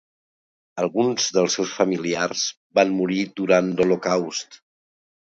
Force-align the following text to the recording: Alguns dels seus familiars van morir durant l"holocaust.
Alguns 0.83 1.25
dels 1.35 1.57
seus 1.59 1.73
familiars 1.81 2.45
van 2.79 2.95
morir 3.01 3.19
durant 3.41 3.69
l"holocaust. 3.75 4.59